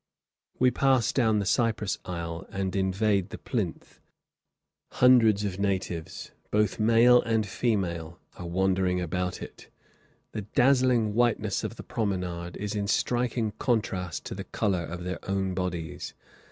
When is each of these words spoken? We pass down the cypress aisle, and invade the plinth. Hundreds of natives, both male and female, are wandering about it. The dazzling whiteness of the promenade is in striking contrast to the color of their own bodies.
We 0.57 0.71
pass 0.71 1.13
down 1.13 1.37
the 1.37 1.45
cypress 1.45 1.99
aisle, 2.05 2.47
and 2.49 2.75
invade 2.75 3.29
the 3.29 3.37
plinth. 3.37 3.99
Hundreds 4.93 5.45
of 5.45 5.59
natives, 5.59 6.31
both 6.49 6.79
male 6.79 7.21
and 7.21 7.45
female, 7.45 8.17
are 8.35 8.47
wandering 8.47 8.99
about 8.99 9.43
it. 9.43 9.67
The 10.31 10.41
dazzling 10.41 11.13
whiteness 11.13 11.63
of 11.63 11.75
the 11.75 11.83
promenade 11.83 12.57
is 12.57 12.73
in 12.73 12.87
striking 12.87 13.51
contrast 13.59 14.25
to 14.25 14.33
the 14.33 14.45
color 14.45 14.83
of 14.85 15.03
their 15.03 15.19
own 15.29 15.53
bodies. 15.53 16.15